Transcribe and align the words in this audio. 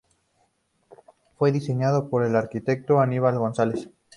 Fue 1.37 1.51
diseñado 1.51 2.09
por 2.09 2.25
el 2.25 2.35
arquitecto 2.35 3.01
Aníbal 3.01 3.37
González. 3.37 3.91